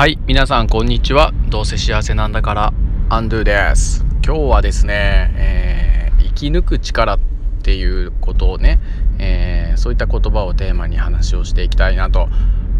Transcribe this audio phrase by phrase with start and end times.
[0.00, 1.30] はい皆さんこんにちは。
[1.50, 2.72] どうせ幸せなんだから。
[3.10, 4.06] アンドゥです。
[4.24, 7.18] 今日はですね、えー、生き抜く力っ
[7.62, 8.80] ていうことをね、
[9.18, 12.30] えー、そういった言葉をテーマに話をしていきたいなと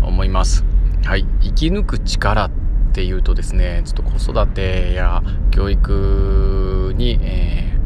[0.00, 0.64] 思います。
[1.04, 2.50] はい生き抜く力っ
[2.92, 7.76] ていうとですねちょっと子育てや教育に、え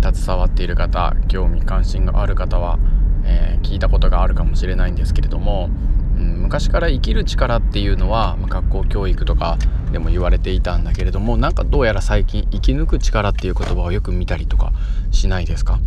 [0.00, 2.80] ー、携わっている方興味関心がある方は、
[3.24, 5.70] え聞いたことがあるかもしれないんですけれども
[6.18, 9.56] うん、昔から生きる力っていうのは、ま、学校教育とか
[9.92, 14.72] でも言われていたんだけれどもなんかどうやら最近生き抜く力っていう言葉をよく見たりとか
[15.10, 15.80] しないですか？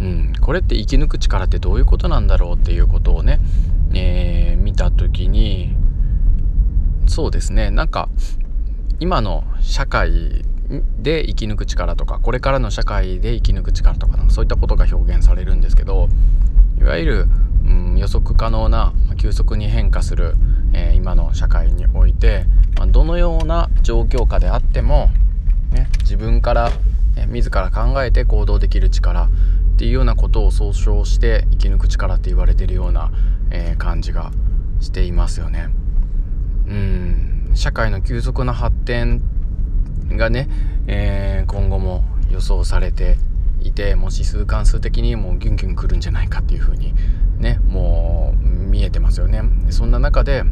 [0.00, 3.40] うん、これって生き抜く力ってどういうことなんだろうっていうことをね、
[3.92, 5.74] えー、見た時に
[7.06, 8.08] そうですねなんか
[9.00, 10.44] 今の社会
[10.98, 16.08] で生き抜く力とかこれからの社会で生き抜く力とかそういったことが表現されるんですけど
[16.78, 17.26] いわゆる
[17.66, 20.34] うん、予測可能な急速に変化する、
[20.72, 25.08] えー、今の社会において、まあ、どのような状況下であっても、
[25.72, 26.70] ね、自分から、
[27.16, 29.28] え、自ら考えて行動できる力っ
[29.76, 33.12] ていうようなことを総称して生き抜く力って言われてるような、
[33.50, 34.30] えー、感じが
[34.80, 35.68] していますよね。
[36.66, 39.22] うん社会の急速な発展
[40.10, 40.48] がね、
[40.86, 43.16] えー、今後も予想されて
[43.60, 46.94] いてもう指数関数的にもうギュンギュン来るんじゃないかっていうふうに
[47.38, 50.44] ねもう見えてますよねそんな中で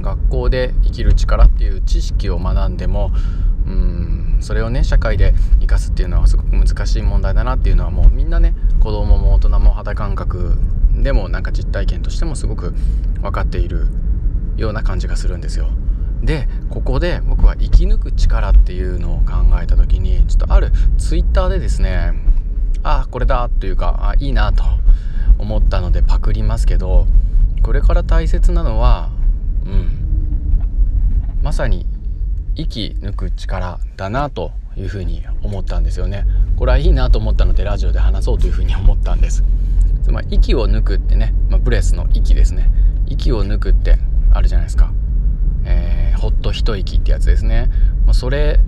[0.00, 3.12] 学校で生きる力っていう知識を学んでも
[3.66, 10.56] うんそれをね社会で生かすっていうのはすごく難しい問題だなっていうのはもうみんなね子供も大人も肌感覚
[10.94, 12.72] でもなんか実体験としてもすごく
[13.20, 13.86] 分かっている
[14.56, 15.68] ような感じがするんですよ。
[16.22, 22.12] でここで僕は生き抜く力っていうのを考えた時にちょっとあるツイッターでですね
[22.82, 24.64] ああこれだというかあいいなと
[25.38, 27.06] 思ったのでパクりますけど
[27.62, 29.10] これから大切なのは
[29.66, 30.06] うん。
[31.42, 31.86] まさに
[32.54, 36.24] 息抜く力だなというふうに思ったんですよね。
[36.56, 39.44] これはいいなと思ったのでラジオで話そうというふうに思ったんです。
[40.02, 42.70] つまり息を抜くってね、まあ、ブレスの息ですね。
[43.06, 43.98] 息を抜くって
[44.32, 44.92] あるじゃないですか。
[45.66, 47.70] えー、ほっと一息ってやつですね、
[48.06, 48.60] まあ、それ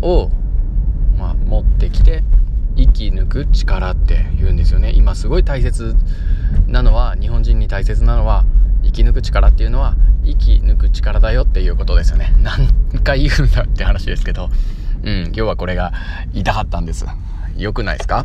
[0.00, 0.30] を、
[1.16, 2.24] まあ、持ってきて
[2.76, 4.92] 息抜く力って言うんですよね。
[4.94, 5.94] 今すごい大切
[6.66, 8.44] なのは日本人に大切なのは
[8.82, 9.94] 息抜く力っていうのは
[10.24, 12.32] 息抜く力だよっていうことですよね。
[12.42, 12.68] 何
[13.04, 14.50] 回言うんだって話ですけど。
[15.04, 15.92] うん今日はこれが
[16.32, 17.04] 言いたかったんです。
[17.56, 18.24] 良くないですか？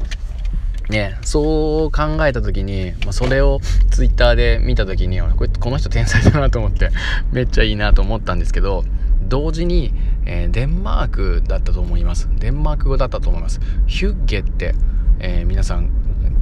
[0.89, 3.59] ね、そう考えた時に、まあ、それを
[3.91, 6.91] ツイッターで見た時にこれこの人天才だなと思って
[7.31, 8.85] めっちゃいいなと思ったんですけど
[9.27, 9.93] 同時に、
[10.25, 12.29] えー、デンマークだったと思います。
[12.39, 13.59] デンマーク語だったと思います。
[13.85, 14.73] ヒュッゲって、
[15.19, 15.89] えー、皆さん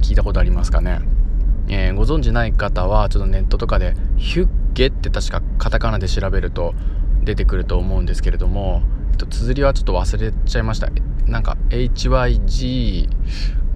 [0.02, 1.00] 聞いたことありますかね、
[1.68, 6.74] えー、ご存知ない方はちょっとネットとかでヒュッゲって確かカタカナで調べると
[7.24, 10.88] 出てくると思うんですけれどもえっと綴りはちょっと忘れちゃいました。
[11.26, 13.08] なんか HYG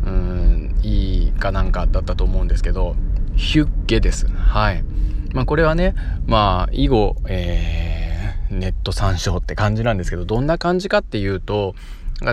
[0.05, 2.97] うんいいかなんかだったと思うんですけど
[3.37, 4.27] ヒュッゲです。
[4.29, 4.85] はい。
[5.33, 5.95] まあこれはね
[6.27, 11.75] まあ以後、えー、ネット参照って感じなんですけどどんな感じかっていうと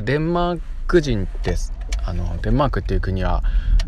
[0.03, 1.55] デンマーク人って
[2.03, 3.43] あのデンマークっていう国は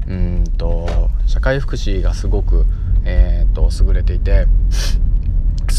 [0.08, 2.66] うんと社会福祉がすごく、
[3.06, 4.46] えーと、優れていて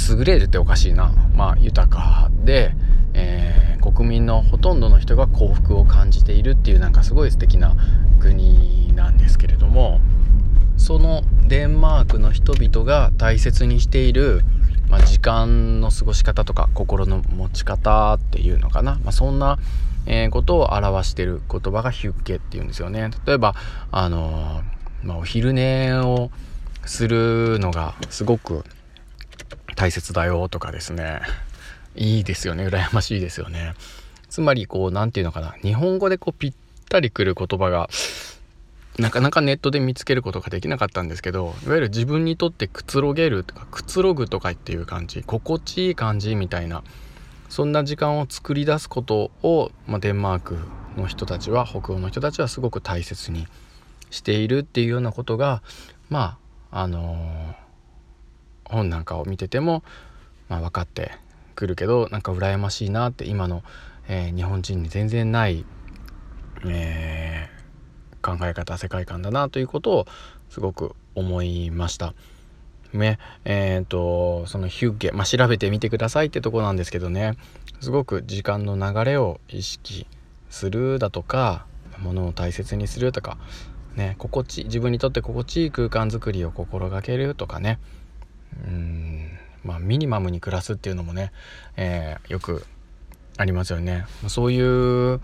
[0.09, 1.13] 優れるっておかしいな。
[1.35, 2.75] まあ豊かで、
[3.15, 7.75] えー、国民のほとんどの人が幸福を感じているっていうなんかすごい素敵な
[8.21, 10.01] 国なんですけれども
[10.77, 14.43] そのデンマークの人々が大切にしている、
[14.89, 19.59] まあ、時間の過ごし方とか心の持ち方っていうのかな、まあ、そんな、
[20.07, 23.11] え、ことを表してる言葉がヒュッケっていうんですよね。
[23.27, 23.55] 例えば
[23.91, 26.31] あのー、まあ、お昼寝を
[26.87, 28.65] するのがすごく
[29.77, 31.21] 大切だよとかですね。
[31.97, 32.67] いいですよね。
[32.67, 33.75] 羨ましいですよね。
[34.29, 35.53] つまりこう何て言うのかな。
[35.63, 36.55] 日本語でこうぴっ
[36.89, 37.89] たりくる言葉が
[38.99, 46.83] なかなかネットで見つけることができなかったんですけどいわゆる自分にとってくつろげるとかくつろぐとかっていう感じ心地いい感じみたいな
[47.49, 50.59] そんな時間を作り出すことを、まあ、デンマーク
[50.97, 53.47] の人たちは北欧の人たちはすごく大切に
[54.11, 55.63] しているっていうようなことが
[56.09, 56.37] ま
[56.71, 59.83] ああのー、本なんかを見てても、
[60.49, 61.13] まあ、分かって
[61.61, 63.63] くるけどなんか羨ましいなって今の、
[64.09, 65.65] えー、日本人に全然ない、
[66.67, 70.07] えー、考え方世界観だなということを
[70.49, 72.15] すごく思いました。
[72.93, 77.37] ねえーと、そのヒュッゲ、まあ、調べてみてくださいってとこなんですけどね。
[77.81, 80.09] すごく時間の流れを意識
[80.49, 81.67] するだとか
[82.01, 83.39] ものを大切にするとか、
[83.95, 87.79] ね、心地自分にとって心地いい空間づくりを心がけるとかね。
[88.67, 89.40] うん。
[89.65, 91.33] まあ、ミニマムに暮らすっていうのもね、
[91.77, 92.65] えー、よく
[93.37, 94.07] ありますよね。
[94.29, 95.21] そういう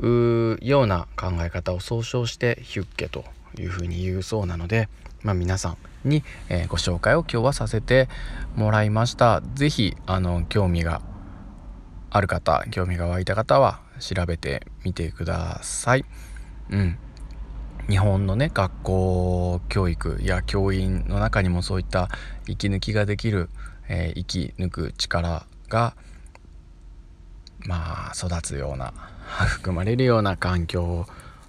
[0.00, 3.24] ような考え方を総称してヒュッケと
[3.58, 4.88] いうふうに言うそうなので、
[5.22, 5.76] まあ、皆さん
[6.08, 8.08] に、えー、ご紹介を今日はさせて
[8.56, 9.42] もらいました。
[9.54, 11.02] 是非あの興味が
[12.10, 16.04] ある方興味が湧いた方は調べてみてください。
[16.70, 16.98] うん、
[17.88, 22.08] 日本のね学校教育や教員の中にもそういった
[22.46, 23.48] 息抜きができる、
[23.88, 25.94] えー、息抜く力が
[27.66, 28.92] まあ育つような
[29.58, 31.06] 育まれるような環境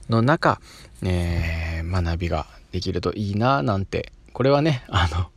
[0.09, 0.59] の中、
[1.03, 5.29] えー、学びができるといいななんてこれはね あの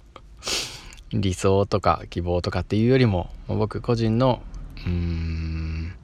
[1.12, 4.43] 理想とか希望とかっていうよりも僕個人の
[4.79, 5.94] うーん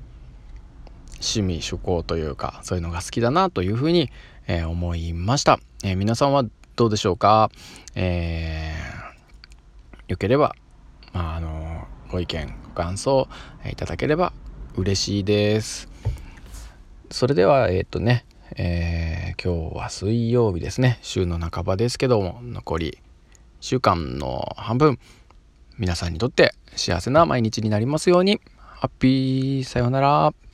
[1.20, 4.10] 趣味趣向というかそういうのが好きだなというふうに、
[4.46, 6.44] えー、思いました、えー、皆さんは
[6.76, 7.50] どうでしょうか、
[7.94, 10.54] えー、よければ、
[11.12, 13.28] まあ、あのご意見ご感想
[13.70, 14.32] いただければ
[14.76, 15.88] 嬉しいです。
[17.10, 18.24] それではえっ、とね、
[18.56, 20.98] え今日は水曜日ですね。
[21.02, 22.98] 週の半ばですけども残り
[23.60, 24.98] 週間の半分
[25.78, 28.40] 皆さんにとって幸せな毎日になりますように。
[28.58, 30.49] ハッピーさようなら。